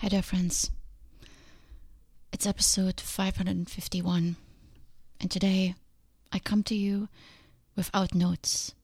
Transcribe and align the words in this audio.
Hi 0.00 0.10
there, 0.10 0.20
friends. 0.20 0.70
It's 2.30 2.46
episode 2.46 3.00
551, 3.00 4.36
and 5.18 5.30
today 5.30 5.74
I 6.30 6.38
come 6.38 6.62
to 6.64 6.74
you 6.74 7.08
without 7.74 8.14
notes. 8.14 8.74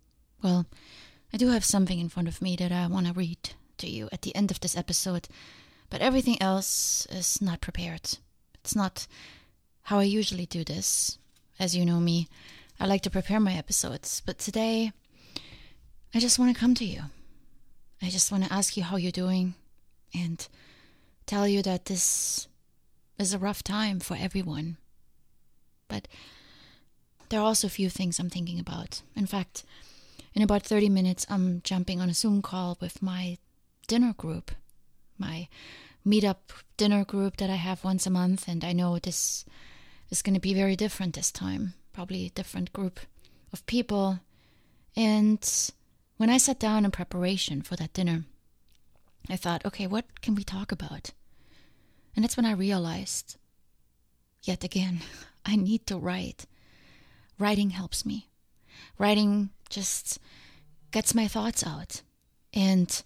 Well, 0.43 0.64
I 1.30 1.37
do 1.37 1.48
have 1.48 1.67
something 1.67 1.98
in 1.98 2.09
front 2.09 2.29
of 2.29 2.40
me 2.40 2.56
that 2.56 2.72
I 2.72 2.87
want 2.87 3.09
to 3.09 3.12
read 3.12 3.51
to 3.77 3.90
you 3.90 4.09
at 4.11 4.22
the 4.22 4.35
end 4.35 4.51
of 4.51 4.61
this 4.61 4.75
episode, 4.75 5.29
but 5.90 6.01
everything 6.01 6.40
else 6.40 7.07
is 7.11 7.43
not 7.43 7.61
prepared. 7.61 8.17
It's 8.55 8.75
not 8.75 9.07
how 9.83 9.99
I 9.99 10.05
usually 10.05 10.47
do 10.47 10.65
this. 10.65 11.19
As 11.59 11.77
you 11.77 11.85
know 11.85 12.01
me, 12.01 12.27
I 12.81 12.87
like 12.87 13.03
to 13.03 13.11
prepare 13.11 13.39
my 13.39 13.53
episodes, 13.53 14.23
but 14.25 14.39
today 14.39 14.93
I 16.15 16.21
just 16.21 16.39
want 16.39 16.55
to 16.55 16.59
come 16.59 16.75
to 16.77 16.87
you. 16.87 17.03
I 18.01 18.09
just 18.09 18.33
want 18.33 18.45
to 18.45 18.53
ask 18.53 18.79
you 18.79 18.83
how 18.83 18.97
you're 18.97 19.13
doing 19.13 19.55
and 20.15 20.49
tell 21.27 21.46
you 21.46 21.62
that 21.62 21.86
this 21.86 22.48
is 23.19 23.33
a 23.33 23.38
rough 23.38 23.62
time 23.62 24.01
for 24.01 24.16
everyone. 24.19 24.77
But 25.88 26.09
there 27.28 27.41
are 27.41 27.45
also 27.45 27.66
a 27.66 27.70
few 27.70 27.88
things 27.88 28.19
I'm 28.19 28.30
thinking 28.30 28.59
about. 28.59 29.02
In 29.16 29.27
fact, 29.27 29.64
in 30.34 30.42
about 30.42 30.62
30 30.62 30.88
minutes, 30.88 31.27
I'm 31.28 31.61
jumping 31.64 32.00
on 32.00 32.09
a 32.09 32.14
Zoom 32.14 32.42
call 32.42 32.78
with 32.80 33.02
my 33.02 33.38
dinner 33.87 34.14
group, 34.14 34.50
my 35.19 35.48
meetup 36.06 36.37
dinner 36.77 37.05
group 37.05 37.36
that 37.36 37.50
I 37.50 37.56
have 37.56 37.84
once 37.84 38.06
a 38.06 38.11
month, 38.11 38.48
and 38.48 38.64
I 38.64 38.73
know 38.73 38.98
this 38.98 39.45
is 40.11 40.23
going 40.23 40.34
to 40.34 40.41
be 40.41 40.55
very 40.55 40.77
different 40.77 41.14
this 41.14 41.30
time. 41.30 41.75
Probably 41.92 42.27
a 42.27 42.30
different 42.30 42.73
group 42.73 43.00
of 43.52 43.64
people. 43.66 44.20
And 44.97 45.73
when 46.16 46.30
I 46.30 46.39
sat 46.39 46.59
down 46.59 46.84
in 46.84 46.91
preparation 46.91 47.62
for 47.62 47.77
that 47.77 47.92
dinner, 47.92 48.25
I 49.31 49.37
thought, 49.37 49.65
okay, 49.65 49.87
what 49.87 50.21
can 50.21 50.35
we 50.35 50.45
talk 50.45 50.73
about? 50.73 51.12
And 52.15 52.23
that's 52.23 52.37
when 52.37 52.47
I 52.47 52.53
realized, 52.53 53.37
yet 54.43 54.65
again, 54.65 55.01
I 55.47 55.56
need 55.56 55.87
to 55.87 55.97
write. 55.97 56.47
Writing 57.39 57.70
helps 57.70 58.05
me. 58.05 58.29
Writing 58.98 59.51
just 59.70 60.19
gets 60.91 61.14
my 61.14 61.27
thoughts 61.27 61.67
out. 61.67 62.03
And 62.53 63.03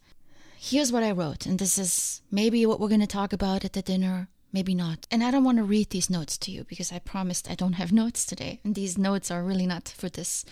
here's 0.59 0.93
what 0.93 1.03
I 1.03 1.13
wrote. 1.13 1.47
And 1.47 1.59
this 1.59 1.79
is 1.79 2.21
maybe 2.31 2.67
what 2.67 2.81
we're 2.81 2.89
going 2.89 3.01
to 3.01 3.07
talk 3.07 3.33
about 3.33 3.65
at 3.65 3.73
the 3.73 3.83
dinner, 3.83 4.29
maybe 4.53 4.75
not. 4.75 5.07
And 5.11 5.23
I 5.23 5.31
don't 5.31 5.45
want 5.45 5.59
to 5.59 5.65
read 5.65 5.91
these 5.91 6.11
notes 6.11 6.37
to 6.39 6.51
you 6.51 6.65
because 6.65 6.93
I 6.93 6.99
promised 6.99 7.51
I 7.51 7.55
don't 7.55 7.75
have 7.75 7.93
notes 8.03 8.27
today. 8.27 8.61
And 8.65 8.75
these 8.75 8.99
notes 8.99 9.31
are 9.31 9.45
really 9.45 9.67
not 9.67 9.89
for 9.89 10.09
this 10.09 10.45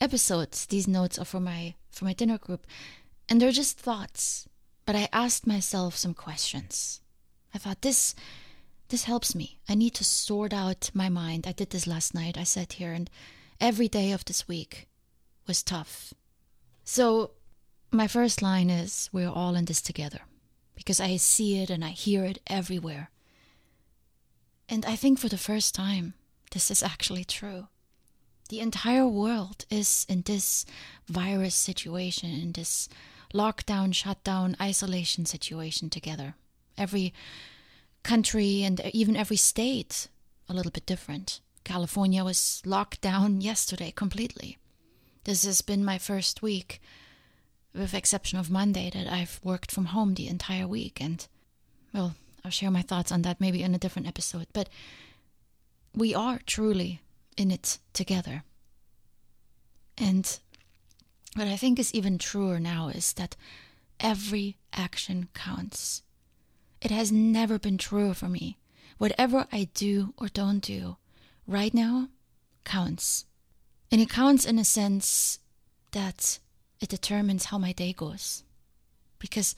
episode. 0.00 0.52
These 0.52 0.88
notes 0.88 1.18
are 1.18 1.24
for 1.24 1.40
my 1.40 1.74
for 1.90 2.04
my 2.04 2.12
dinner 2.12 2.38
group. 2.38 2.66
And 3.28 3.40
they're 3.40 3.52
just 3.52 3.78
thoughts. 3.78 4.47
But 4.88 4.96
I 4.96 5.10
asked 5.12 5.46
myself 5.46 5.98
some 5.98 6.14
questions. 6.14 7.02
I 7.52 7.58
thought 7.58 7.82
this 7.82 8.14
this 8.88 9.04
helps 9.04 9.34
me. 9.34 9.60
I 9.68 9.74
need 9.74 9.92
to 9.96 10.02
sort 10.02 10.54
out 10.54 10.90
my 10.94 11.10
mind. 11.10 11.46
I 11.46 11.52
did 11.52 11.68
this 11.68 11.86
last 11.86 12.14
night. 12.14 12.38
I 12.38 12.44
sat 12.44 12.72
here 12.72 12.94
and 12.94 13.10
every 13.60 13.88
day 13.88 14.12
of 14.12 14.24
this 14.24 14.48
week 14.48 14.88
was 15.46 15.62
tough. 15.62 16.14
So 16.84 17.32
my 17.92 18.06
first 18.08 18.40
line 18.40 18.70
is 18.70 19.10
we're 19.12 19.28
all 19.28 19.56
in 19.56 19.66
this 19.66 19.82
together 19.82 20.20
because 20.74 21.00
I 21.00 21.18
see 21.18 21.60
it 21.60 21.68
and 21.68 21.84
I 21.84 21.90
hear 21.90 22.24
it 22.24 22.38
everywhere. 22.46 23.10
And 24.70 24.86
I 24.86 24.96
think 24.96 25.18
for 25.18 25.28
the 25.28 25.36
first 25.36 25.74
time 25.74 26.14
this 26.52 26.70
is 26.70 26.82
actually 26.82 27.24
true. 27.24 27.68
The 28.48 28.60
entire 28.60 29.06
world 29.06 29.66
is 29.68 30.06
in 30.08 30.22
this 30.22 30.64
virus 31.06 31.54
situation, 31.54 32.30
in 32.30 32.52
this 32.52 32.88
lockdown, 33.34 33.94
shutdown, 33.94 34.56
isolation 34.60 35.26
situation 35.26 35.90
together. 35.90 36.34
Every 36.76 37.12
country 38.02 38.62
and 38.62 38.80
even 38.92 39.16
every 39.16 39.36
state 39.36 40.08
a 40.48 40.54
little 40.54 40.72
bit 40.72 40.86
different. 40.86 41.40
California 41.64 42.24
was 42.24 42.62
locked 42.64 43.00
down 43.00 43.40
yesterday 43.50 43.92
completely. 43.94 44.58
This 45.24 45.44
has 45.44 45.60
been 45.60 45.84
my 45.84 45.98
first 45.98 46.40
week, 46.40 46.80
with 47.74 47.92
exception 47.92 48.38
of 48.38 48.50
Monday, 48.50 48.90
that 48.94 49.12
I've 49.12 49.40
worked 49.44 49.70
from 49.70 49.86
home 49.86 50.14
the 50.14 50.28
entire 50.28 50.66
week. 50.66 51.00
And, 51.00 51.26
well, 51.92 52.14
I'll 52.44 52.50
share 52.50 52.70
my 52.70 52.82
thoughts 52.82 53.12
on 53.12 53.22
that 53.22 53.40
maybe 53.40 53.62
in 53.62 53.74
a 53.74 53.78
different 53.78 54.08
episode. 54.08 54.46
But 54.54 54.70
we 55.94 56.14
are 56.14 56.40
truly 56.46 57.02
in 57.36 57.50
it 57.50 57.78
together. 57.92 58.42
And 59.98 60.38
what 61.38 61.48
I 61.48 61.56
think 61.56 61.78
is 61.78 61.94
even 61.94 62.18
truer 62.18 62.58
now 62.58 62.88
is 62.88 63.12
that 63.14 63.36
every 64.00 64.56
action 64.72 65.28
counts. 65.34 66.02
It 66.82 66.90
has 66.90 67.12
never 67.12 67.58
been 67.58 67.78
truer 67.78 68.14
for 68.14 68.28
me. 68.28 68.58
Whatever 68.98 69.46
I 69.52 69.68
do 69.74 70.14
or 70.16 70.28
don't 70.28 70.60
do 70.60 70.96
right 71.46 71.72
now 71.72 72.08
counts. 72.64 73.24
And 73.90 74.00
it 74.00 74.10
counts 74.10 74.44
in 74.44 74.58
a 74.58 74.64
sense 74.64 75.38
that 75.92 76.40
it 76.80 76.88
determines 76.88 77.46
how 77.46 77.58
my 77.58 77.72
day 77.72 77.92
goes. 77.92 78.42
Because 79.18 79.54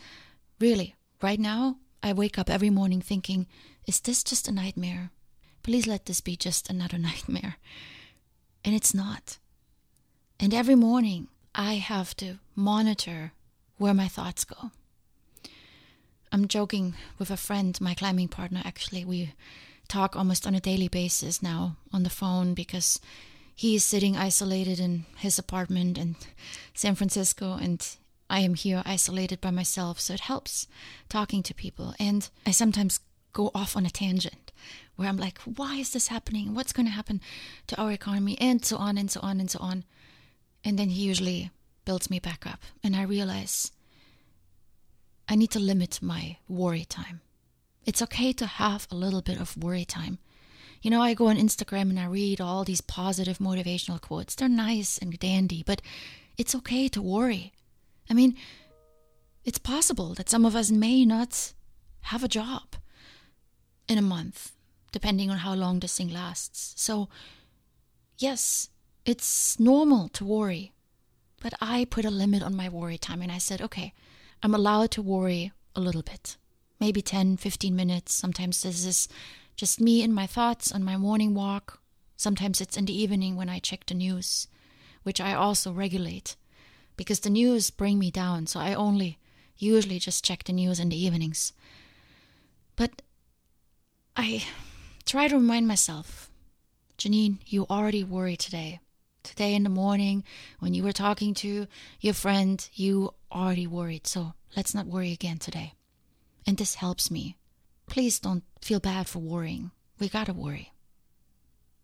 really, 0.61 0.95
right 1.23 1.41
now, 1.41 1.77
I 2.03 2.13
wake 2.13 2.39
up 2.39 2.49
every 2.49 2.71
morning 2.71 3.01
thinking, 3.01 3.47
is 3.87 4.01
this 4.01 4.23
just 4.23 4.49
a 4.49 4.53
nightmare? 4.53 5.11
Please 5.63 5.87
let 5.87 6.07
this 6.07 6.21
be 6.21 6.37
just 6.37 6.71
another 6.71 6.99
nightmare. 7.11 7.57
And 8.65 8.75
it's 8.75 8.95
not. 8.95 9.39
And 10.39 10.55
every 10.55 10.75
morning, 10.75 11.29
I 11.55 11.75
have 11.75 12.17
to 12.17 12.39
monitor 12.55 13.33
where 13.77 13.95
my 13.95 14.09
thoughts 14.09 14.45
go. 14.45 14.71
I'm 16.33 16.47
joking 16.47 16.95
with 17.19 17.31
a 17.31 17.37
friend, 17.37 17.79
my 17.81 17.95
climbing 17.95 18.29
partner, 18.29 18.63
actually. 18.65 19.05
We 19.05 19.35
talk 19.89 20.15
almost 20.15 20.47
on 20.47 20.55
a 20.55 20.61
daily 20.61 20.89
basis 20.89 21.43
now 21.43 21.77
on 21.93 22.05
the 22.05 22.11
phone 22.11 22.55
because 22.55 23.01
he 23.55 23.75
is 23.75 23.85
sitting 23.85 24.17
isolated 24.17 24.79
in 24.79 25.07
his 25.17 25.39
apartment 25.39 25.99
in 25.99 26.17
San 26.73 26.95
Francisco, 26.95 27.59
and 27.61 27.87
I 28.31 28.41
am 28.41 28.55
here 28.55 28.83
isolated 28.87 29.41
by 29.41 29.51
myself. 29.51 30.01
So 30.01 30.15
it 30.15 30.21
helps 30.21 30.69
talking 31.09 31.43
to 31.43 31.53
people. 31.53 31.95
And 31.99 32.29
I 32.47 32.53
sometimes 32.53 33.01
go 33.33 33.51
off 33.55 33.77
on 33.77 33.85
a 33.85 33.91
tangent 33.91 34.53
where 34.97 35.09
I'm 35.09 35.17
like, 35.17 35.39
why 35.41 35.77
is 35.77 35.93
this 35.93 36.09
happening? 36.09 36.55
What's 36.55 36.73
going 36.73 36.87
to 36.87 36.93
happen 36.93 37.21
to 37.67 37.81
our 37.81 37.91
economy? 37.91 38.39
And 38.41 38.65
so 38.65 38.77
on 38.77 38.97
and 38.97 39.11
so 39.11 39.21
on 39.21 39.41
and 39.41 39.51
so 39.51 39.59
on. 39.61 39.85
And 40.65 40.79
then 40.79 40.91
he 40.91 41.03
usually 41.03 41.51
builds 41.85 42.11
me 42.11 42.19
back 42.19 42.47
up. 42.47 42.61
And 42.83 42.95
I 42.95 43.03
realize 43.03 43.73
I 45.29 45.37
need 45.37 45.51
to 45.53 45.61
limit 45.61 46.01
my 46.03 46.39
worry 46.49 46.85
time. 46.85 47.21
It's 47.87 48.03
okay 48.03 48.33
to 48.35 48.47
have 48.47 48.87
a 48.91 48.97
little 48.97 49.23
bit 49.23 49.41
of 49.41 49.57
worry 49.57 49.85
time. 49.85 50.19
You 50.83 50.91
know, 50.91 51.03
I 51.03 51.15
go 51.15 51.29
on 51.29 51.37
Instagram 51.37 51.91
and 51.91 52.01
I 52.01 52.07
read 52.07 52.41
all 52.41 52.65
these 52.65 52.81
positive 52.81 53.39
motivational 53.39 54.01
quotes. 54.01 54.35
They're 54.35 54.49
nice 54.49 54.99
and 54.99 55.19
dandy, 55.19 55.63
but 55.65 55.83
it's 56.37 56.55
okay 56.55 56.89
to 56.89 57.03
worry. 57.03 57.53
I 58.09 58.15
mean, 58.15 58.37
it's 59.45 59.59
possible 59.59 60.15
that 60.15 60.29
some 60.29 60.45
of 60.45 60.57
us 60.57 60.71
may 60.71 61.05
not 61.05 61.53
have 62.03 62.25
a 62.25 62.29
job 62.29 62.77
in 63.89 63.99
a 63.99 64.03
month, 64.03 64.53
depending 64.93 65.31
on 65.31 65.39
how 65.39 65.55
long 65.55 65.81
this 65.81 65.97
thing 65.97 66.09
lasts. 66.09 66.75
So, 66.77 67.09
yes, 68.19 68.71
it's 69.11 69.59
normal 69.59 70.09
to 70.11 70.25
worry. 70.25 70.73
But 71.43 71.55
I 71.61 71.85
put 71.85 72.05
a 72.05 72.11
limit 72.11 72.43
on 72.43 72.55
my 72.55 72.69
worry 72.69 72.99
time 72.99 73.23
and 73.23 73.33
I 73.33 73.39
said, 73.39 73.61
okay, 73.61 73.93
I'm 74.43 74.55
allowed 74.55 74.91
to 74.93 75.03
worry 75.03 75.53
a 75.75 75.81
little 75.81 76.03
bit. 76.03 76.37
Maybe 76.79 77.03
10, 77.03 77.37
15 77.37 77.75
minutes. 77.75 78.15
Sometimes 78.15 78.63
this 78.63 78.85
is 78.87 79.09
just 79.57 79.81
me 79.81 80.03
and 80.03 80.15
my 80.15 80.27
thoughts 80.27 80.71
on 80.71 80.85
my 80.85 80.97
morning 80.97 81.35
walk. 81.35 81.81
Sometimes 82.17 82.61
it's 82.61 82.77
in 82.77 82.85
the 82.85 82.99
evening 83.03 83.37
when 83.37 83.49
I 83.49 83.59
check 83.59 83.85
the 83.87 83.95
news, 83.95 84.47
which 85.03 85.21
I 85.21 85.35
also 85.35 85.73
regulate 85.73 86.37
because 86.97 87.21
the 87.21 87.31
news 87.31 87.71
bring 87.71 87.99
me 87.99 88.11
down. 88.11 88.47
So 88.47 88.61
I 88.61 88.75
only 88.75 89.19
usually 89.57 89.99
just 89.99 90.25
check 90.25 90.45
the 90.45 90.53
news 90.53 90.79
in 90.79 90.91
the 90.91 91.03
evenings. 91.05 91.53
But 92.77 93.03
I 94.17 94.45
try 95.05 95.29
to 95.29 95.37
remind 95.37 95.67
myself, 95.67 96.31
Janine, 96.97 97.39
you 97.47 97.67
already 97.69 98.05
worry 98.05 98.37
today. 98.37 98.81
Today 99.23 99.55
in 99.55 99.63
the 99.63 99.69
morning, 99.69 100.25
when 100.59 100.75
you 100.75 100.83
were 100.83 100.93
talking 100.93 101.35
to 101.35 101.67
your 102.01 102.15
friend, 102.15 102.69
you 102.75 103.15
already 103.31 103.67
worried. 103.67 104.07
So 104.07 104.35
let's 104.57 104.75
not 104.75 104.87
worry 104.87 105.13
again 105.13 105.39
today. 105.39 105.75
And 106.47 106.57
this 106.57 106.77
helps 106.77 107.11
me. 107.11 107.37
Please 107.87 108.19
don't 108.19 108.45
feel 108.63 108.81
bad 108.81 109.09
for 109.09 109.19
worrying. 109.19 109.71
We 109.99 110.09
gotta 110.09 110.33
worry. 110.33 110.73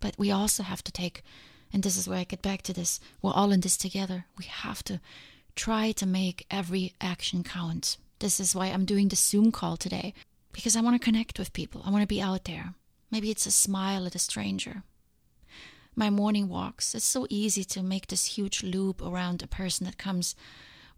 But 0.00 0.18
we 0.18 0.30
also 0.30 0.62
have 0.62 0.82
to 0.84 0.92
take, 0.92 1.22
and 1.72 1.82
this 1.82 1.96
is 1.96 2.08
where 2.08 2.18
I 2.18 2.24
get 2.24 2.42
back 2.42 2.62
to 2.62 2.72
this, 2.72 3.00
we're 3.20 3.32
all 3.32 3.52
in 3.52 3.60
this 3.60 3.76
together. 3.76 4.26
We 4.38 4.44
have 4.46 4.82
to 4.84 5.00
try 5.54 5.92
to 5.92 6.06
make 6.06 6.46
every 6.50 6.94
action 7.00 7.42
count. 7.42 7.96
This 8.18 8.40
is 8.40 8.54
why 8.54 8.66
I'm 8.66 8.84
doing 8.84 9.08
the 9.08 9.16
Zoom 9.16 9.52
call 9.52 9.76
today, 9.76 10.14
because 10.52 10.76
I 10.76 10.80
want 10.80 11.00
to 11.00 11.04
connect 11.04 11.38
with 11.38 11.52
people. 11.52 11.82
I 11.84 11.90
want 11.90 12.02
to 12.02 12.06
be 12.06 12.22
out 12.22 12.44
there. 12.44 12.74
Maybe 13.10 13.30
it's 13.30 13.46
a 13.46 13.50
smile 13.50 14.06
at 14.06 14.14
a 14.14 14.18
stranger. 14.18 14.82
My 15.98 16.10
morning 16.10 16.48
walks, 16.50 16.94
it's 16.94 17.06
so 17.06 17.26
easy 17.30 17.64
to 17.64 17.82
make 17.82 18.08
this 18.08 18.36
huge 18.36 18.62
loop 18.62 19.00
around 19.00 19.42
a 19.42 19.46
person 19.46 19.86
that 19.86 19.96
comes 19.96 20.34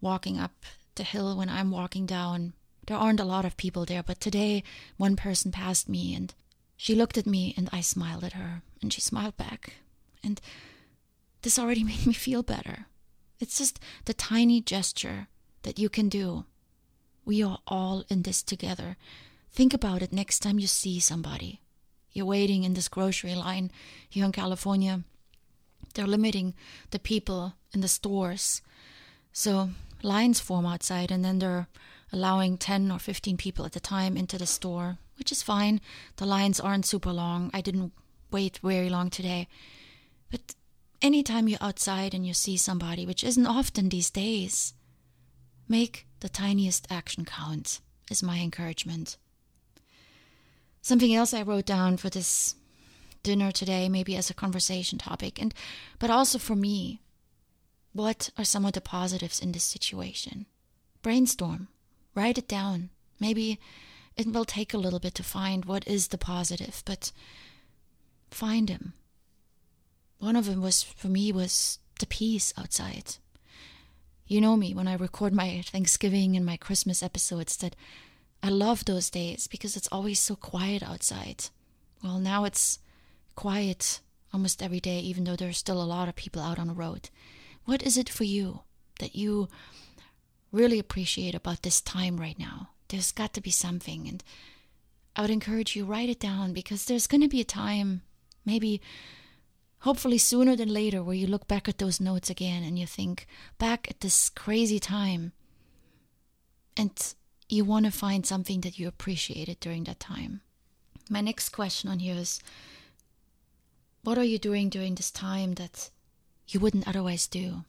walking 0.00 0.38
up 0.40 0.64
the 0.96 1.04
hill 1.04 1.36
when 1.36 1.48
I'm 1.48 1.70
walking 1.70 2.04
down 2.04 2.52
There 2.88 2.96
aren't 2.96 3.20
a 3.20 3.24
lot 3.24 3.44
of 3.44 3.56
people 3.56 3.84
there, 3.84 4.02
but 4.02 4.18
today 4.18 4.64
one 4.96 5.14
person 5.14 5.52
passed 5.52 5.88
me 5.88 6.14
and 6.14 6.34
she 6.76 6.94
looked 6.94 7.18
at 7.18 7.26
me 7.26 7.54
and 7.56 7.68
I 7.70 7.80
smiled 7.80 8.24
at 8.24 8.32
her 8.32 8.62
and 8.82 8.92
she 8.92 9.00
smiled 9.00 9.36
back. 9.36 9.74
And 10.24 10.40
this 11.42 11.58
already 11.58 11.84
made 11.90 12.06
me 12.06 12.14
feel 12.14 12.42
better. 12.42 12.86
It's 13.38 13.58
just 13.58 13.78
the 14.06 14.14
tiny 14.14 14.60
gesture 14.60 15.28
that 15.62 15.78
you 15.78 15.88
can 15.88 16.08
do. 16.08 16.46
We 17.24 17.42
are 17.42 17.58
all 17.68 18.04
in 18.08 18.22
this 18.22 18.42
together. 18.42 18.96
Think 19.52 19.74
about 19.74 20.02
it 20.02 20.12
next 20.12 20.40
time 20.40 20.58
you 20.58 20.66
see 20.66 20.98
somebody. 20.98 21.60
You're 22.12 22.26
waiting 22.26 22.64
in 22.64 22.74
this 22.74 22.88
grocery 22.88 23.34
line 23.34 23.70
here 24.08 24.24
in 24.24 24.32
California. 24.32 25.02
They're 25.94 26.06
limiting 26.06 26.54
the 26.90 26.98
people 26.98 27.54
in 27.72 27.80
the 27.80 27.88
stores. 27.88 28.62
So 29.32 29.70
lines 30.02 30.40
form 30.40 30.66
outside, 30.66 31.10
and 31.10 31.24
then 31.24 31.38
they're 31.38 31.68
allowing 32.12 32.56
10 32.56 32.90
or 32.90 32.98
15 32.98 33.36
people 33.36 33.64
at 33.66 33.76
a 33.76 33.80
time 33.80 34.16
into 34.16 34.38
the 34.38 34.46
store, 34.46 34.98
which 35.18 35.32
is 35.32 35.42
fine. 35.42 35.80
The 36.16 36.26
lines 36.26 36.60
aren't 36.60 36.86
super 36.86 37.12
long. 37.12 37.50
I 37.52 37.60
didn't 37.60 37.92
wait 38.30 38.58
very 38.62 38.88
long 38.88 39.10
today. 39.10 39.48
But 40.30 40.54
anytime 41.00 41.48
you're 41.48 41.58
outside 41.60 42.14
and 42.14 42.26
you 42.26 42.34
see 42.34 42.56
somebody, 42.56 43.06
which 43.06 43.24
isn't 43.24 43.46
often 43.46 43.88
these 43.88 44.10
days, 44.10 44.74
make 45.68 46.06
the 46.20 46.28
tiniest 46.28 46.86
action 46.90 47.24
count, 47.24 47.80
is 48.10 48.22
my 48.22 48.38
encouragement. 48.38 49.16
Something 50.82 51.14
else 51.14 51.34
I 51.34 51.42
wrote 51.42 51.66
down 51.66 51.96
for 51.96 52.08
this 52.08 52.54
dinner 53.22 53.52
today, 53.52 53.88
maybe 53.88 54.16
as 54.16 54.30
a 54.30 54.34
conversation 54.34 54.98
topic, 54.98 55.40
and 55.40 55.54
but 55.98 56.10
also 56.10 56.38
for 56.38 56.56
me. 56.56 57.00
What 57.92 58.30
are 58.38 58.44
some 58.44 58.64
of 58.64 58.74
the 58.74 58.80
positives 58.80 59.40
in 59.40 59.52
this 59.52 59.64
situation? 59.64 60.46
Brainstorm, 61.02 61.68
write 62.14 62.38
it 62.38 62.46
down. 62.46 62.90
Maybe 63.18 63.58
it 64.16 64.26
will 64.26 64.44
take 64.44 64.74
a 64.74 64.78
little 64.78 65.00
bit 65.00 65.14
to 65.16 65.22
find 65.22 65.64
what 65.64 65.86
is 65.88 66.08
the 66.08 66.18
positive, 66.18 66.82
but 66.84 67.12
find 68.30 68.68
them. 68.68 68.92
One 70.18 70.36
of 70.36 70.46
them 70.46 70.60
was 70.60 70.82
for 70.82 71.08
me 71.08 71.32
was 71.32 71.78
the 71.98 72.06
peace 72.06 72.52
outside. 72.56 73.16
You 74.26 74.40
know 74.40 74.56
me 74.56 74.74
when 74.74 74.88
I 74.88 74.94
record 74.94 75.32
my 75.32 75.62
Thanksgiving 75.64 76.36
and 76.36 76.44
my 76.44 76.56
Christmas 76.56 77.02
episodes 77.02 77.56
that 77.58 77.74
I 78.42 78.50
love 78.50 78.84
those 78.84 79.10
days 79.10 79.46
because 79.46 79.76
it's 79.76 79.88
always 79.90 80.18
so 80.18 80.36
quiet 80.36 80.82
outside. 80.82 81.46
Well, 82.02 82.18
now 82.18 82.44
it's 82.44 82.78
quiet 83.34 84.00
almost 84.32 84.62
every 84.62 84.80
day, 84.80 85.00
even 85.00 85.24
though 85.24 85.36
there's 85.36 85.58
still 85.58 85.82
a 85.82 85.84
lot 85.84 86.08
of 86.08 86.16
people 86.16 86.42
out 86.42 86.58
on 86.58 86.68
the 86.68 86.74
road. 86.74 87.10
What 87.64 87.82
is 87.82 87.96
it 87.96 88.08
for 88.08 88.24
you 88.24 88.60
that 89.00 89.14
you 89.14 89.48
really 90.52 90.78
appreciate 90.78 91.34
about 91.34 91.62
this 91.62 91.80
time 91.80 92.18
right 92.18 92.38
now? 92.38 92.70
There's 92.88 93.12
got 93.12 93.34
to 93.34 93.40
be 93.40 93.50
something. 93.50 94.08
And 94.08 94.22
I 95.16 95.22
would 95.22 95.30
encourage 95.30 95.74
you, 95.74 95.84
write 95.84 96.08
it 96.08 96.20
down 96.20 96.52
because 96.52 96.84
there's 96.84 97.06
going 97.06 97.20
to 97.20 97.28
be 97.28 97.40
a 97.40 97.44
time, 97.44 98.02
maybe 98.44 98.80
hopefully 99.80 100.18
sooner 100.18 100.56
than 100.56 100.72
later, 100.72 101.02
where 101.02 101.14
you 101.14 101.26
look 101.26 101.48
back 101.48 101.68
at 101.68 101.78
those 101.78 102.00
notes 102.00 102.30
again 102.30 102.62
and 102.62 102.78
you 102.78 102.86
think 102.86 103.26
back 103.58 103.88
at 103.90 104.00
this 104.00 104.28
crazy 104.28 104.78
time. 104.78 105.32
And 106.76 107.14
you 107.48 107.64
want 107.64 107.86
to 107.86 107.92
find 107.92 108.26
something 108.26 108.60
that 108.60 108.78
you 108.78 108.88
appreciated 108.88 109.58
during 109.60 109.84
that 109.84 110.00
time. 110.00 110.42
My 111.08 111.20
next 111.20 111.50
question 111.50 111.88
on 111.90 112.00
here 112.00 112.16
is 112.16 112.40
what 114.02 114.18
are 114.18 114.24
you 114.24 114.38
doing 114.38 114.68
during 114.68 114.94
this 114.94 115.10
time 115.10 115.54
that 115.54 115.90
you 116.46 116.60
wouldn't 116.60 116.88
otherwise 116.88 117.26
do? 117.26 117.64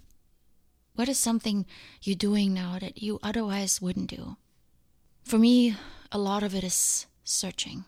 What 0.96 1.10
is 1.10 1.18
something 1.18 1.66
you're 2.02 2.16
doing 2.16 2.54
now 2.54 2.78
that 2.80 3.02
you 3.02 3.20
otherwise 3.24 3.82
wouldn't 3.82 4.10
do? 4.10 4.36
For 5.24 5.38
me, 5.38 5.76
a 6.12 6.18
lot 6.18 6.44
of 6.44 6.54
it 6.54 6.64
is 6.64 7.06
searching. 7.24 7.86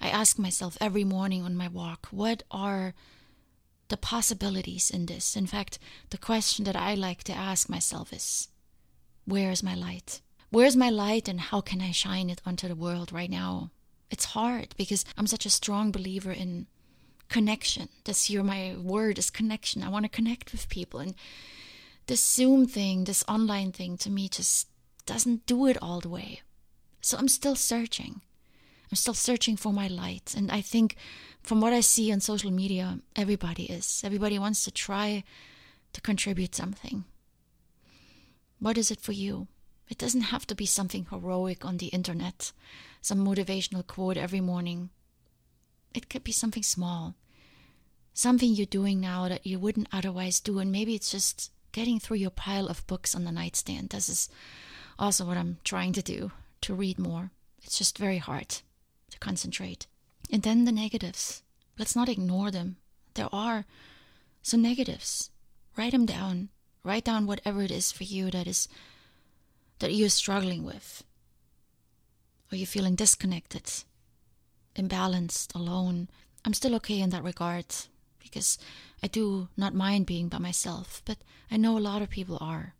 I 0.00 0.08
ask 0.08 0.38
myself 0.38 0.76
every 0.80 1.04
morning 1.04 1.42
on 1.42 1.56
my 1.56 1.68
walk, 1.68 2.08
what 2.10 2.42
are 2.50 2.94
the 3.88 3.96
possibilities 3.96 4.90
in 4.90 5.06
this? 5.06 5.36
In 5.36 5.46
fact, 5.46 5.78
the 6.10 6.18
question 6.18 6.64
that 6.64 6.76
I 6.76 6.94
like 6.94 7.24
to 7.24 7.32
ask 7.32 7.68
myself 7.68 8.12
is, 8.12 8.48
where 9.24 9.50
is 9.50 9.62
my 9.62 9.74
light? 9.74 10.20
Where's 10.50 10.76
my 10.76 10.88
light 10.88 11.28
and 11.28 11.40
how 11.40 11.60
can 11.60 11.80
I 11.80 11.90
shine 11.90 12.30
it 12.30 12.40
onto 12.46 12.68
the 12.68 12.74
world 12.74 13.12
right 13.12 13.30
now? 13.30 13.70
It's 14.10 14.26
hard 14.26 14.74
because 14.78 15.04
I'm 15.16 15.26
such 15.26 15.44
a 15.44 15.50
strong 15.50 15.92
believer 15.92 16.32
in 16.32 16.66
connection. 17.28 17.90
This 18.04 18.30
year, 18.30 18.42
my 18.42 18.74
word 18.80 19.18
is 19.18 19.28
connection. 19.28 19.82
I 19.82 19.90
want 19.90 20.06
to 20.06 20.08
connect 20.08 20.52
with 20.52 20.70
people. 20.70 21.00
And 21.00 21.14
this 22.06 22.22
Zoom 22.22 22.66
thing, 22.66 23.04
this 23.04 23.24
online 23.28 23.72
thing, 23.72 23.98
to 23.98 24.10
me 24.10 24.28
just 24.28 24.68
doesn't 25.04 25.44
do 25.44 25.66
it 25.66 25.76
all 25.82 26.00
the 26.00 26.08
way. 26.08 26.40
So 27.02 27.18
I'm 27.18 27.28
still 27.28 27.54
searching. 27.54 28.22
I'm 28.90 28.96
still 28.96 29.14
searching 29.14 29.56
for 29.56 29.72
my 29.72 29.86
light. 29.86 30.34
And 30.34 30.50
I 30.50 30.62
think 30.62 30.96
from 31.42 31.60
what 31.60 31.74
I 31.74 31.80
see 31.80 32.10
on 32.10 32.20
social 32.20 32.50
media, 32.50 33.00
everybody 33.14 33.64
is. 33.64 34.00
Everybody 34.02 34.38
wants 34.38 34.64
to 34.64 34.70
try 34.70 35.24
to 35.92 36.00
contribute 36.00 36.54
something. 36.54 37.04
What 38.58 38.78
is 38.78 38.90
it 38.90 39.00
for 39.00 39.12
you? 39.12 39.46
It 39.88 39.98
doesn't 39.98 40.32
have 40.32 40.46
to 40.48 40.54
be 40.54 40.66
something 40.66 41.06
heroic 41.10 41.64
on 41.64 41.78
the 41.78 41.86
internet, 41.86 42.52
some 43.00 43.24
motivational 43.24 43.86
quote 43.86 44.16
every 44.16 44.40
morning. 44.40 44.90
It 45.94 46.10
could 46.10 46.24
be 46.24 46.32
something 46.32 46.62
small, 46.62 47.14
something 48.12 48.52
you're 48.52 48.66
doing 48.66 49.00
now 49.00 49.28
that 49.28 49.46
you 49.46 49.58
wouldn't 49.58 49.88
otherwise 49.92 50.40
do, 50.40 50.58
and 50.58 50.70
maybe 50.70 50.94
it's 50.94 51.10
just 51.10 51.50
getting 51.72 51.98
through 51.98 52.18
your 52.18 52.30
pile 52.30 52.66
of 52.66 52.86
books 52.86 53.14
on 53.14 53.24
the 53.24 53.32
nightstand. 53.32 53.90
This 53.90 54.08
is 54.08 54.28
also 54.98 55.24
what 55.24 55.36
I'm 55.36 55.58
trying 55.64 55.92
to 55.94 56.02
do 56.02 56.32
to 56.62 56.74
read 56.74 56.98
more. 56.98 57.30
It's 57.62 57.78
just 57.78 57.98
very 57.98 58.18
hard 58.18 58.48
to 59.10 59.18
concentrate. 59.18 59.86
And 60.30 60.42
then 60.42 60.64
the 60.64 60.72
negatives. 60.72 61.42
Let's 61.78 61.96
not 61.96 62.08
ignore 62.08 62.50
them. 62.50 62.76
There 63.14 63.28
are 63.32 63.64
some 64.42 64.62
negatives. 64.62 65.30
Write 65.76 65.92
them 65.92 66.06
down. 66.06 66.48
Write 66.84 67.04
down 67.04 67.26
whatever 67.26 67.62
it 67.62 67.70
is 67.70 67.92
for 67.92 68.04
you 68.04 68.30
that 68.30 68.46
is 68.46 68.68
that 69.78 69.94
you're 69.94 70.08
struggling 70.08 70.64
with. 70.64 71.04
Are 72.50 72.56
you 72.56 72.66
feeling 72.66 72.94
disconnected? 72.94 73.84
imbalanced, 74.78 75.54
alone, 75.54 76.08
I'm 76.44 76.54
still 76.54 76.74
okay 76.76 77.00
in 77.00 77.10
that 77.10 77.24
regard 77.24 77.66
because 78.20 78.58
I 79.02 79.08
do 79.08 79.48
not 79.56 79.74
mind 79.74 80.06
being 80.06 80.28
by 80.28 80.38
myself, 80.38 81.02
but 81.04 81.18
I 81.50 81.56
know 81.56 81.76
a 81.76 81.80
lot 81.80 82.02
of 82.02 82.10
people 82.10 82.38
are. 82.40 82.74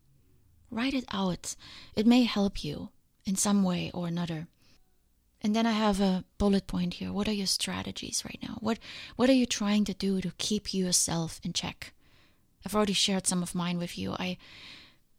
Write 0.71 0.95
it 0.95 1.05
out. 1.11 1.57
It 1.97 2.07
may 2.07 2.25
help 2.25 2.63
you 2.63 2.91
in 3.25 3.37
some 3.37 3.63
way 3.63 3.91
or 3.93 4.07
another. 4.07 4.47
And 5.41 5.55
then 5.55 5.67
I 5.67 5.73
have 5.73 6.01
a 6.01 6.25
bullet 6.37 6.67
point 6.67 6.95
here. 6.95 7.13
What 7.13 7.29
are 7.29 7.33
your 7.33 7.47
strategies 7.47 8.25
right 8.25 8.39
now? 8.43 8.59
What 8.61 8.79
what 9.17 9.31
are 9.31 9.35
you 9.35 9.47
trying 9.47 9.85
to 9.85 9.95
do 9.95 10.21
to 10.21 10.33
keep 10.37 10.75
yourself 10.75 11.41
in 11.45 11.53
check? 11.53 11.93
I've 12.67 12.75
already 12.75 12.93
shared 12.93 13.27
some 13.27 13.43
of 13.43 13.55
mine 13.55 13.79
with 13.79 13.97
you. 13.97 14.15
I 14.19 14.37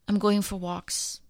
I'm 0.08 0.20
going 0.20 0.42
for 0.42 0.58
walks 0.58 1.22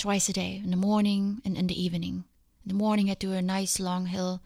twice 0.00 0.30
a 0.30 0.32
day, 0.32 0.60
in 0.64 0.70
the 0.70 0.76
morning 0.76 1.42
and 1.44 1.56
in 1.56 1.66
the 1.66 1.80
evening. 1.80 2.24
In 2.64 2.68
the 2.68 2.74
morning 2.74 3.10
I 3.10 3.14
do 3.14 3.32
a 3.32 3.42
nice 3.42 3.78
long 3.78 4.06
hill 4.06 4.40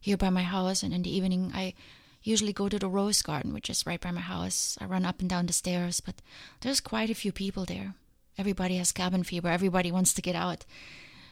here 0.00 0.16
by 0.16 0.30
my 0.30 0.42
house, 0.42 0.82
and 0.82 0.94
in 0.94 1.02
the 1.02 1.14
evening 1.14 1.52
I 1.54 1.74
usually 2.22 2.54
go 2.54 2.70
to 2.70 2.78
the 2.78 2.88
rose 2.88 3.20
garden, 3.20 3.52
which 3.52 3.68
is 3.68 3.86
right 3.86 4.00
by 4.00 4.10
my 4.10 4.22
house. 4.22 4.78
I 4.80 4.86
run 4.86 5.04
up 5.04 5.20
and 5.20 5.28
down 5.28 5.46
the 5.46 5.52
stairs, 5.52 6.00
but 6.00 6.16
there's 6.62 6.80
quite 6.80 7.10
a 7.10 7.14
few 7.14 7.32
people 7.32 7.66
there. 7.66 7.94
Everybody 8.38 8.78
has 8.78 8.92
cabin 8.92 9.24
fever, 9.24 9.48
everybody 9.48 9.92
wants 9.92 10.14
to 10.14 10.22
get 10.22 10.34
out. 10.34 10.64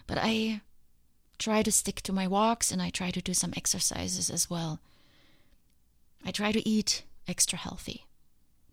But 0.07 0.19
I 0.21 0.61
try 1.39 1.63
to 1.63 1.73
stick 1.73 2.03
to 2.03 2.13
my 2.13 2.27
walks 2.29 2.71
and 2.71 2.83
I 2.83 2.91
try 2.91 3.11
to 3.11 3.23
do 3.23 3.33
some 3.33 3.55
exercises 3.57 4.29
as 4.29 4.51
well. 4.51 4.81
I 6.25 6.31
try 6.31 6.53
to 6.53 6.69
eat 6.69 7.05
extra 7.27 7.59
healthy. 7.59 8.05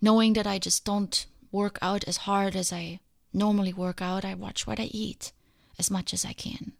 Knowing 0.02 0.34
that 0.34 0.46
I 0.46 0.60
just 0.60 0.84
don't 0.84 1.26
work 1.52 1.80
out 1.82 2.04
as 2.04 2.18
hard 2.18 2.56
as 2.56 2.74
I 2.74 3.00
normally 3.34 3.74
work 3.74 4.02
out, 4.02 4.26
I 4.26 4.34
watch 4.34 4.66
what 4.66 4.80
I 4.80 4.90
eat 4.92 5.32
as 5.78 5.92
much 5.92 6.14
as 6.14 6.26
I 6.26 6.34
can 6.34 6.74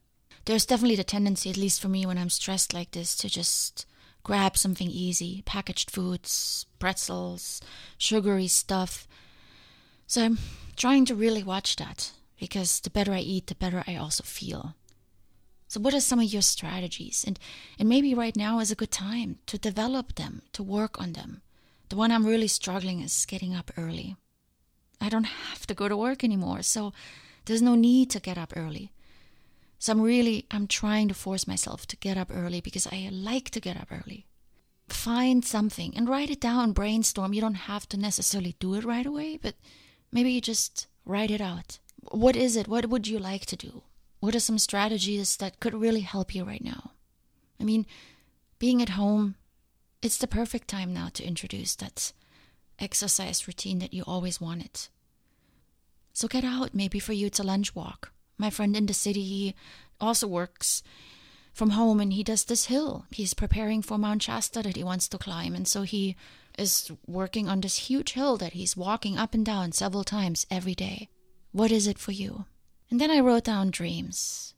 there's 0.50 0.66
definitely 0.66 0.96
the 0.96 1.04
tendency, 1.04 1.50
at 1.52 1.58
least 1.58 1.80
for 1.80 1.90
me, 1.90 2.08
when 2.08 2.18
I'm 2.18 2.32
stressed 2.32 2.74
like 2.74 2.92
this, 2.92 3.16
to 3.18 3.30
just 3.30 3.86
grab 4.24 4.58
something 4.58 4.90
easy 4.90 5.44
packaged 5.46 5.92
foods, 5.92 6.66
pretzels, 6.80 7.62
sugary 8.00 8.48
stuff. 8.48 9.08
So 10.08 10.24
I'm 10.24 10.40
trying 10.76 11.06
to 11.06 11.16
really 11.16 11.44
watch 11.44 11.76
that 11.76 12.14
because 12.40 12.80
the 12.80 12.90
better 12.90 13.14
I 13.14 13.20
eat, 13.20 13.46
the 13.46 13.54
better 13.56 13.84
I 13.86 13.96
also 13.96 14.24
feel. 14.24 14.74
So, 15.68 15.80
what 15.80 15.94
are 15.94 16.00
some 16.00 16.20
of 16.20 16.26
your 16.34 16.42
strategies? 16.42 17.24
And, 17.28 17.38
and 17.78 17.88
maybe 17.88 18.16
right 18.16 18.36
now 18.36 18.60
is 18.60 18.72
a 18.72 18.76
good 18.76 18.90
time 18.90 19.38
to 19.46 19.60
develop 19.60 20.16
them, 20.16 20.42
to 20.54 20.64
work 20.64 21.00
on 21.00 21.14
them. 21.14 21.44
The 21.90 21.96
one 21.96 22.12
I'm 22.12 22.26
really 22.26 22.48
struggling 22.48 23.02
is 23.02 23.28
getting 23.28 23.54
up 23.54 23.70
early. 23.78 24.16
I 25.02 25.10
don't 25.10 25.26
have 25.26 25.66
to 25.68 25.74
go 25.74 25.88
to 25.88 25.98
work 25.98 26.24
anymore, 26.24 26.62
so 26.62 26.94
there's 27.46 27.62
no 27.62 27.76
need 27.76 28.10
to 28.12 28.20
get 28.20 28.38
up 28.38 28.54
early. 28.56 28.92
So 29.80 29.94
I'm 29.94 30.02
really 30.02 30.46
I'm 30.52 30.68
trying 30.68 31.08
to 31.08 31.14
force 31.14 31.48
myself 31.48 31.86
to 31.88 31.98
get 31.98 32.18
up 32.18 32.32
early 32.34 32.62
because 32.62 32.88
I 32.88 33.10
like 33.12 33.50
to 33.52 33.62
get 33.62 33.78
up 33.78 33.88
early. 33.92 34.26
Find 34.90 35.46
something 35.46 35.94
and 35.96 36.10
write 36.10 36.30
it 36.30 36.42
down, 36.42 36.74
brainstorm. 36.74 37.34
You 37.34 37.42
don't 37.42 37.70
have 37.72 37.88
to 37.90 37.98
necessarily 37.98 38.56
do 38.60 38.74
it 38.74 38.84
right 38.84 39.06
away, 39.06 39.38
but 39.38 39.56
maybe 40.12 40.32
you 40.32 40.42
just 40.42 40.88
write 41.06 41.32
it 41.32 41.42
out. 41.42 41.80
What 42.12 42.36
is 42.36 42.56
it? 42.56 42.68
What 42.68 42.88
would 42.88 43.08
you 43.08 43.20
like 43.20 43.46
to 43.48 43.56
do? 43.56 43.84
what 44.20 44.36
are 44.36 44.40
some 44.40 44.60
strategies 44.60 45.38
that 45.38 45.60
could 45.60 45.74
really 45.74 46.02
help 46.02 46.36
you 46.36 46.44
right 46.44 46.64
now? 46.64 46.92
I 47.60 47.64
mean, 47.64 47.86
being 48.58 48.82
at 48.82 48.90
home, 48.90 49.36
it's 50.02 50.18
the 50.18 50.28
perfect 50.28 50.68
time 50.68 50.94
now 50.94 51.10
to 51.14 51.24
introduce 51.24 51.76
that 51.76 52.14
exercise 52.80 53.48
routine 53.48 53.80
that 53.80 53.94
you 53.94 54.04
always 54.06 54.42
wanted. 54.42 54.88
So 56.14 56.28
get 56.28 56.44
out. 56.44 56.74
Maybe 56.74 57.00
for 57.00 57.14
you, 57.14 57.28
it's 57.28 57.40
a 57.40 57.44
lunch 57.44 57.76
walk. 57.76 58.12
My 58.38 58.50
friend 58.50 58.76
in 58.76 58.86
the 58.86 58.94
city, 58.94 59.24
he 59.24 59.56
also 60.00 60.28
works 60.28 60.82
from 61.54 61.72
home 61.72 62.00
and 62.00 62.14
he 62.14 62.24
does 62.24 62.46
this 62.46 62.66
hill. 62.66 63.06
He's 63.12 63.34
preparing 63.34 63.82
for 63.82 63.98
Mount 63.98 64.24
Shasta 64.24 64.62
that 64.62 64.76
he 64.76 64.84
wants 64.84 65.08
to 65.10 65.18
climb. 65.18 65.54
And 65.54 65.68
so 65.68 65.82
he 65.82 66.16
is 66.58 66.92
working 67.08 67.48
on 67.48 67.62
this 67.62 67.90
huge 67.90 68.14
hill 68.14 68.38
that 68.38 68.54
he's 68.54 68.78
walking 68.78 69.18
up 69.18 69.34
and 69.34 69.46
down 69.46 69.72
several 69.72 70.04
times 70.04 70.46
every 70.50 70.76
day. 70.76 71.10
What 71.52 71.72
is 71.72 71.88
it 71.88 71.98
for 71.98 72.12
you? 72.12 72.46
And 72.90 73.00
then 73.00 73.12
I 73.12 73.20
wrote 73.20 73.46
down 73.46 73.72
dreams. 73.72 74.54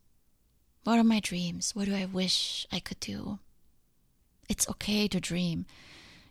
What 0.83 0.97
are 0.97 1.03
my 1.03 1.19
dreams? 1.19 1.75
What 1.75 1.85
do 1.85 1.95
I 1.95 2.05
wish 2.05 2.65
I 2.71 2.79
could 2.79 2.99
do? 2.99 3.39
It's 4.49 4.69
okay 4.69 5.07
to 5.07 5.19
dream. 5.19 5.65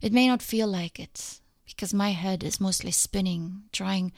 It 0.00 0.12
may 0.12 0.26
not 0.26 0.42
feel 0.42 0.66
like 0.66 0.99
it, 0.99 1.39
because 1.74 1.94
my 1.94 2.10
head 2.10 2.42
is 2.42 2.60
mostly 2.60 2.90
spinning, 2.90 3.62
trying 3.72 4.12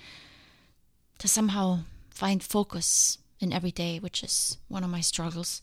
to 1.19 1.29
somehow 1.29 1.81
find 2.11 2.43
focus 2.43 3.19
in 3.39 3.53
every 3.53 3.71
day, 3.71 3.99
which 3.99 4.23
is 4.23 4.59
one 4.69 4.85
of 4.85 4.91
my 4.91 5.01
struggles. 5.01 5.63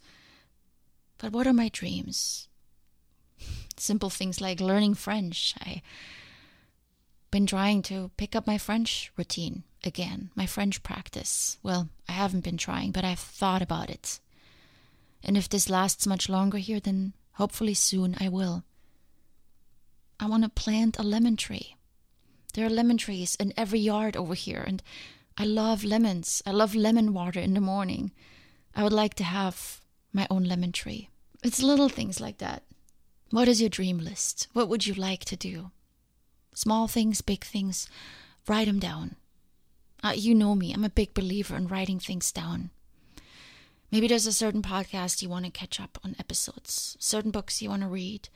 But 1.18 1.32
what 1.32 1.48
are 1.48 1.54
my 1.54 1.70
dreams? 1.70 2.48
Simple 3.78 4.10
things 4.10 4.40
like 4.40 4.60
learning 4.60 4.96
French. 4.96 5.56
I've 5.62 5.82
been 7.32 7.46
trying 7.46 7.82
to 7.84 8.12
pick 8.18 8.36
up 8.36 8.48
my 8.48 8.58
French 8.58 9.12
routine 9.18 9.64
again, 9.84 10.30
my 10.36 10.46
French 10.46 10.84
practice. 10.84 11.58
Well, 11.64 11.90
I 12.08 12.14
haven't 12.14 12.44
been 12.44 12.58
trying, 12.58 12.92
but 12.92 13.04
I've 13.04 13.20
thought 13.20 13.62
about 13.62 13.90
it. 13.90 14.20
And 15.24 15.38
if 15.38 15.50
this 15.50 15.70
lasts 15.70 16.08
much 16.08 16.30
longer 16.30 16.58
here, 16.58 16.80
then 16.80 17.14
hopefully 17.34 17.74
soon 17.74 18.16
I 18.20 18.30
will. 18.30 18.64
I 20.20 20.28
want 20.28 20.44
to 20.44 20.50
plant 20.50 20.98
a 21.00 21.04
lemon 21.04 21.38
tree. 21.38 21.76
There 22.54 22.66
are 22.66 22.70
lemon 22.70 22.98
trees 22.98 23.36
in 23.36 23.54
every 23.56 23.80
yard 23.80 24.18
over 24.18 24.34
here, 24.34 24.64
and 24.66 24.82
I 25.38 25.46
love 25.46 25.84
lemons. 25.84 26.42
I 26.46 26.52
love 26.52 26.76
lemon 26.76 27.14
water 27.14 27.40
in 27.40 27.54
the 27.54 27.62
morning. 27.62 28.12
I 28.76 28.84
would 28.84 28.94
like 28.94 29.14
to 29.16 29.24
have 29.24 29.82
my 30.12 30.28
own 30.30 30.44
lemon 30.44 30.72
tree. 30.72 31.10
It's 31.44 31.62
little 31.62 31.90
things 31.90 32.20
like 32.20 32.40
that. 32.40 32.64
What 33.30 33.48
is 33.48 33.62
your 33.62 33.70
dream 33.70 34.00
list? 34.00 34.48
What 34.54 34.68
would 34.70 34.88
you 34.88 34.94
like 34.94 35.26
to 35.26 35.36
do? 35.36 35.72
Small 36.54 36.88
things, 36.88 37.22
big 37.22 37.44
things, 37.44 37.88
write 38.48 38.68
them 38.68 38.80
down. 38.80 39.16
Uh, 40.04 40.14
you 40.16 40.34
know 40.34 40.56
me, 40.56 40.74
I'm 40.74 40.84
a 40.84 40.90
big 40.90 41.14
believer 41.14 41.56
in 41.56 41.68
writing 41.68 42.00
things 42.00 42.32
down. 42.32 42.72
Maybe 43.92 44.08
there's 44.08 44.28
a 44.28 44.34
certain 44.34 44.62
podcast 44.62 45.22
you 45.22 45.30
want 45.30 45.46
to 45.46 45.52
catch 45.52 45.80
up 45.80 45.98
on 46.04 46.16
episodes, 46.20 46.96
certain 47.00 47.32
books 47.32 47.62
you 47.62 47.70
want 47.70 47.82
to 47.82 47.88
read. 47.88 48.30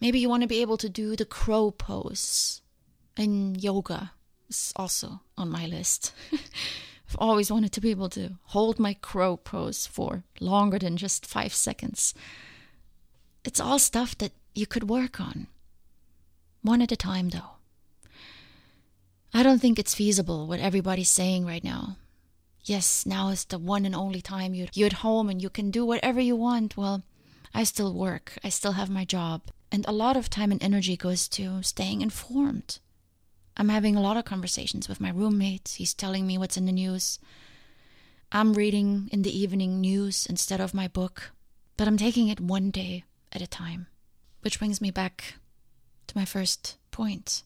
Maybe 0.00 0.18
you 0.18 0.28
want 0.28 0.42
to 0.42 0.48
be 0.48 0.62
able 0.62 0.78
to 0.78 0.88
do 0.88 1.14
the 1.14 1.24
crow 1.24 1.70
pose. 1.70 2.61
And 3.16 3.62
yoga 3.62 4.12
is 4.48 4.72
also 4.76 5.20
on 5.36 5.50
my 5.50 5.66
list. 5.66 6.12
I've 6.32 7.16
always 7.18 7.52
wanted 7.52 7.72
to 7.72 7.80
be 7.80 7.90
able 7.90 8.08
to 8.10 8.38
hold 8.44 8.78
my 8.78 8.94
crow 8.94 9.36
pose 9.36 9.86
for 9.86 10.24
longer 10.40 10.78
than 10.78 10.96
just 10.96 11.26
five 11.26 11.52
seconds. 11.52 12.14
It's 13.44 13.60
all 13.60 13.78
stuff 13.78 14.16
that 14.18 14.32
you 14.54 14.66
could 14.66 14.88
work 14.88 15.20
on. 15.20 15.46
One 16.62 16.80
at 16.80 16.92
a 16.92 16.96
time, 16.96 17.30
though. 17.30 17.58
I 19.34 19.42
don't 19.42 19.60
think 19.60 19.78
it's 19.78 19.94
feasible 19.94 20.46
what 20.46 20.60
everybody's 20.60 21.08
saying 21.08 21.44
right 21.46 21.64
now. 21.64 21.96
Yes, 22.64 23.04
now 23.04 23.30
is 23.30 23.44
the 23.44 23.58
one 23.58 23.84
and 23.84 23.94
only 23.94 24.22
time 24.22 24.54
you're, 24.54 24.68
you're 24.72 24.86
at 24.86 25.02
home 25.04 25.28
and 25.28 25.42
you 25.42 25.50
can 25.50 25.70
do 25.70 25.84
whatever 25.84 26.20
you 26.20 26.36
want. 26.36 26.76
Well, 26.76 27.02
I 27.52 27.64
still 27.64 27.92
work, 27.92 28.38
I 28.44 28.50
still 28.50 28.72
have 28.72 28.88
my 28.88 29.04
job, 29.04 29.42
and 29.70 29.84
a 29.86 29.92
lot 29.92 30.16
of 30.16 30.30
time 30.30 30.52
and 30.52 30.62
energy 30.62 30.96
goes 30.96 31.28
to 31.30 31.62
staying 31.62 32.02
informed. 32.02 32.78
I'm 33.56 33.68
having 33.68 33.96
a 33.96 34.00
lot 34.00 34.16
of 34.16 34.24
conversations 34.24 34.88
with 34.88 35.00
my 35.00 35.10
roommate. 35.10 35.74
He's 35.76 35.94
telling 35.94 36.26
me 36.26 36.38
what's 36.38 36.56
in 36.56 36.66
the 36.66 36.72
news. 36.72 37.18
I'm 38.30 38.54
reading 38.54 39.08
in 39.12 39.22
the 39.22 39.38
evening 39.38 39.80
news 39.80 40.26
instead 40.26 40.60
of 40.60 40.72
my 40.72 40.88
book, 40.88 41.32
but 41.76 41.86
I'm 41.86 41.98
taking 41.98 42.28
it 42.28 42.40
one 42.40 42.70
day 42.70 43.04
at 43.30 43.42
a 43.42 43.46
time. 43.46 43.88
Which 44.40 44.58
brings 44.58 44.80
me 44.80 44.90
back 44.90 45.34
to 46.06 46.16
my 46.16 46.24
first 46.24 46.76
point. 46.90 47.42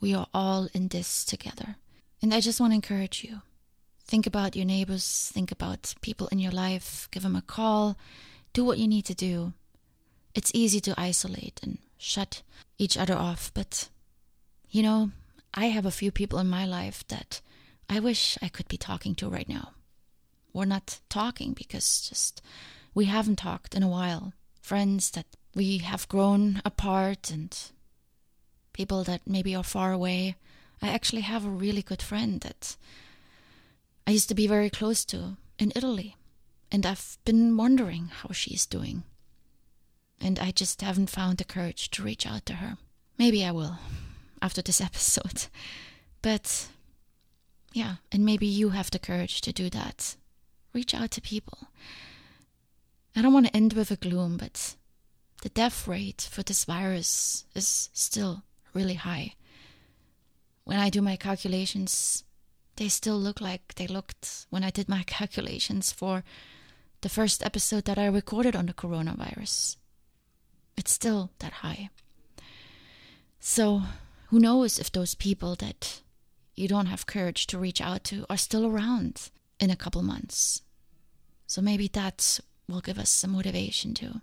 We 0.00 0.14
are 0.14 0.26
all 0.32 0.68
in 0.72 0.88
this 0.88 1.24
together. 1.24 1.76
And 2.22 2.32
I 2.32 2.40
just 2.40 2.60
want 2.60 2.72
to 2.72 2.76
encourage 2.76 3.22
you. 3.22 3.42
Think 4.04 4.26
about 4.26 4.56
your 4.56 4.64
neighbors, 4.64 5.30
think 5.34 5.52
about 5.52 5.94
people 6.00 6.28
in 6.28 6.38
your 6.38 6.52
life, 6.52 7.08
give 7.10 7.22
them 7.22 7.36
a 7.36 7.42
call, 7.42 7.98
do 8.54 8.64
what 8.64 8.78
you 8.78 8.88
need 8.88 9.04
to 9.04 9.14
do. 9.14 9.52
It's 10.34 10.50
easy 10.54 10.80
to 10.80 10.94
isolate 10.98 11.60
and 11.62 11.78
shut 11.98 12.42
each 12.78 12.96
other 12.96 13.14
off, 13.14 13.52
but 13.52 13.90
you 14.70 14.82
know, 14.82 15.10
I 15.54 15.66
have 15.66 15.86
a 15.86 15.90
few 15.90 16.10
people 16.10 16.38
in 16.38 16.48
my 16.48 16.66
life 16.66 17.06
that 17.08 17.40
I 17.88 18.00
wish 18.00 18.36
I 18.42 18.48
could 18.48 18.68
be 18.68 18.76
talking 18.76 19.14
to 19.16 19.28
right 19.28 19.48
now. 19.48 19.72
We're 20.52 20.66
not 20.66 21.00
talking 21.08 21.52
because 21.52 22.06
just 22.08 22.42
we 22.94 23.06
haven't 23.06 23.36
talked 23.36 23.74
in 23.74 23.82
a 23.82 23.88
while. 23.88 24.32
Friends 24.60 25.10
that 25.12 25.26
we 25.54 25.78
have 25.78 26.08
grown 26.08 26.60
apart 26.64 27.30
and 27.30 27.56
people 28.72 29.04
that 29.04 29.22
maybe 29.26 29.54
are 29.54 29.64
far 29.64 29.92
away. 29.92 30.36
I 30.82 30.88
actually 30.88 31.22
have 31.22 31.44
a 31.44 31.50
really 31.50 31.82
good 31.82 32.02
friend 32.02 32.40
that 32.42 32.76
I 34.06 34.12
used 34.12 34.28
to 34.28 34.34
be 34.34 34.46
very 34.46 34.70
close 34.70 35.04
to 35.06 35.36
in 35.58 35.72
Italy, 35.74 36.16
and 36.70 36.86
I've 36.86 37.18
been 37.24 37.56
wondering 37.56 38.06
how 38.06 38.32
she's 38.32 38.66
doing. 38.66 39.02
And 40.20 40.38
I 40.38 40.50
just 40.50 40.82
haven't 40.82 41.10
found 41.10 41.38
the 41.38 41.44
courage 41.44 41.90
to 41.90 42.02
reach 42.02 42.26
out 42.26 42.46
to 42.46 42.54
her. 42.54 42.78
Maybe 43.18 43.44
I 43.44 43.50
will 43.50 43.78
after 44.42 44.62
this 44.62 44.80
episode. 44.88 45.46
But 46.22 46.68
yeah, 47.72 47.96
and 48.10 48.24
maybe 48.24 48.46
you 48.46 48.70
have 48.70 48.90
the 48.90 48.98
courage 48.98 49.40
to 49.42 49.52
do 49.52 49.70
that. 49.70 50.16
Reach 50.72 50.94
out 50.94 51.10
to 51.12 51.20
people. 51.20 51.68
I 53.16 53.22
don't 53.22 53.32
want 53.32 53.46
to 53.46 53.56
end 53.56 53.72
with 53.72 53.90
a 53.90 53.96
gloom, 53.96 54.36
but 54.36 54.76
the 55.42 55.48
death 55.48 55.88
rate 55.88 56.28
for 56.30 56.42
this 56.42 56.64
virus 56.64 57.44
is 57.54 57.90
still 57.92 58.42
really 58.74 58.94
high. 58.94 59.34
When 60.64 60.78
I 60.78 60.90
do 60.90 61.00
my 61.00 61.16
calculations, 61.16 62.24
they 62.76 62.88
still 62.88 63.18
look 63.18 63.40
like 63.40 63.74
they 63.74 63.86
looked 63.86 64.46
when 64.50 64.62
I 64.62 64.70
did 64.70 64.88
my 64.88 65.02
calculations 65.06 65.92
for 65.92 66.22
the 67.00 67.08
first 67.08 67.44
episode 67.44 67.84
that 67.84 67.98
I 67.98 68.06
recorded 68.06 68.56
on 68.56 68.66
the 68.66 68.74
coronavirus. 68.74 69.76
It's 70.76 70.92
still 70.92 71.30
that 71.38 71.54
high. 71.54 71.90
So, 73.40 73.82
who 74.28 74.38
knows 74.38 74.78
if 74.78 74.90
those 74.90 75.14
people 75.14 75.54
that 75.56 76.00
you 76.54 76.68
don't 76.68 76.86
have 76.86 77.06
courage 77.06 77.46
to 77.48 77.58
reach 77.58 77.80
out 77.80 78.04
to 78.04 78.24
are 78.30 78.36
still 78.36 78.66
around 78.66 79.30
in 79.60 79.70
a 79.70 79.76
couple 79.76 80.02
months? 80.02 80.62
So, 81.46 81.62
maybe 81.62 81.88
that 81.88 82.40
will 82.68 82.80
give 82.80 82.98
us 82.98 83.10
some 83.10 83.32
motivation 83.32 83.94
to 83.94 84.20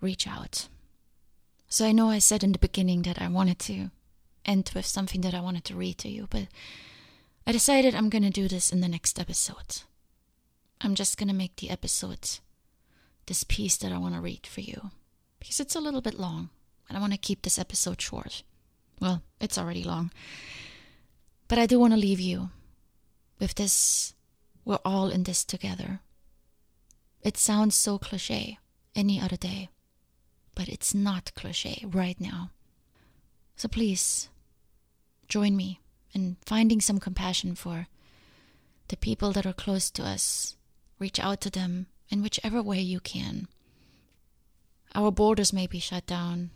reach 0.00 0.26
out. 0.26 0.68
So 1.68 1.86
I 1.86 1.92
know 1.92 2.10
I 2.10 2.18
said 2.18 2.42
in 2.42 2.50
the 2.52 2.58
beginning 2.58 3.02
that 3.02 3.22
I 3.22 3.28
wanted 3.28 3.58
to 3.60 3.90
end 4.44 4.72
with 4.74 4.86
something 4.86 5.20
that 5.20 5.34
I 5.34 5.40
wanted 5.40 5.64
to 5.66 5.76
read 5.76 5.98
to 5.98 6.08
you, 6.08 6.26
but 6.30 6.48
I 7.46 7.52
decided 7.52 7.94
I'm 7.94 8.08
going 8.08 8.24
to 8.24 8.30
do 8.30 8.48
this 8.48 8.72
in 8.72 8.80
the 8.80 8.88
next 8.88 9.20
episode. 9.20 9.82
I'm 10.80 10.94
just 10.94 11.16
going 11.16 11.28
to 11.28 11.34
make 11.34 11.56
the 11.56 11.70
episode 11.70 12.38
this 13.26 13.44
piece 13.44 13.76
that 13.76 13.92
I 13.92 13.98
want 13.98 14.14
to 14.14 14.20
read 14.20 14.46
for 14.46 14.62
you 14.62 14.90
because 15.38 15.60
it's 15.60 15.76
a 15.76 15.80
little 15.80 16.00
bit 16.00 16.18
long 16.18 16.50
and 16.88 16.98
I 16.98 17.00
want 17.00 17.12
to 17.12 17.18
keep 17.18 17.42
this 17.42 17.58
episode 17.58 18.00
short. 18.00 18.42
Well, 19.00 19.22
it's 19.40 19.58
already 19.58 19.82
long. 19.82 20.12
But 21.48 21.58
I 21.58 21.66
do 21.66 21.80
want 21.80 21.92
to 21.92 21.98
leave 21.98 22.20
you 22.20 22.50
with 23.38 23.54
this 23.54 24.14
we're 24.64 24.78
all 24.84 25.08
in 25.08 25.24
this 25.24 25.44
together. 25.44 26.00
It 27.22 27.36
sounds 27.36 27.74
so 27.74 27.98
cliche 27.98 28.58
any 28.94 29.20
other 29.20 29.36
day 29.36 29.70
but 30.60 30.68
it's 30.68 30.94
not 30.94 31.34
cliche 31.34 31.84
right 31.88 32.20
now. 32.20 32.50
So 33.56 33.66
please 33.66 34.28
join 35.26 35.56
me 35.56 35.80
in 36.12 36.36
finding 36.44 36.82
some 36.82 36.98
compassion 36.98 37.54
for 37.54 37.86
the 38.88 38.96
people 38.98 39.32
that 39.32 39.46
are 39.46 39.54
close 39.54 39.90
to 39.92 40.02
us. 40.02 40.56
Reach 40.98 41.18
out 41.18 41.40
to 41.40 41.50
them 41.50 41.86
in 42.10 42.22
whichever 42.22 42.62
way 42.62 42.80
you 42.80 43.00
can. 43.00 43.48
Our 44.94 45.10
borders 45.10 45.50
may 45.50 45.66
be 45.66 45.78
shut 45.78 46.04
down, 46.06 46.50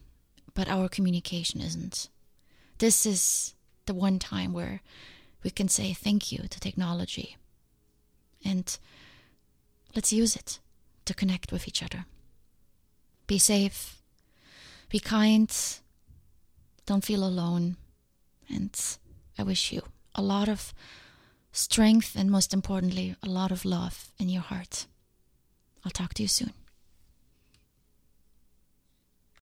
but 0.52 0.68
our 0.68 0.88
communication 0.88 1.62
isn't. 1.62 2.10
This 2.78 3.06
is 3.06 3.54
the 3.86 3.94
one 3.94 4.18
time 4.18 4.52
where 4.52 4.80
we 5.42 5.50
can 5.50 5.68
say 5.68 5.92
thank 5.92 6.32
you 6.32 6.46
to 6.48 6.60
technology. 6.60 7.36
And 8.44 8.76
let's 9.94 10.12
use 10.12 10.36
it 10.36 10.58
to 11.04 11.14
connect 11.14 11.52
with 11.52 11.68
each 11.68 11.82
other. 11.82 12.06
Be 13.26 13.38
safe. 13.38 14.02
Be 14.88 14.98
kind. 14.98 15.50
Don't 16.86 17.04
feel 17.04 17.24
alone. 17.24 17.76
And 18.48 18.78
I 19.38 19.42
wish 19.42 19.72
you 19.72 19.82
a 20.14 20.22
lot 20.22 20.48
of 20.48 20.74
strength, 21.52 22.16
and 22.16 22.30
most 22.30 22.52
importantly, 22.52 23.16
a 23.22 23.28
lot 23.28 23.50
of 23.50 23.64
love 23.64 24.08
in 24.18 24.28
your 24.28 24.42
heart. 24.42 24.86
I'll 25.84 25.90
talk 25.90 26.14
to 26.14 26.22
you 26.22 26.28
soon. 26.28 26.52